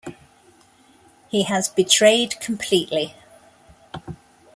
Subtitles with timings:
[1.29, 3.13] He has betrayed completely.